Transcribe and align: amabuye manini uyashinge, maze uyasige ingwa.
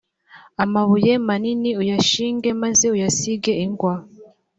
amabuye 0.63 1.11
manini 1.27 1.71
uyashinge, 1.81 2.49
maze 2.61 2.85
uyasige 2.95 3.53
ingwa. 3.65 3.93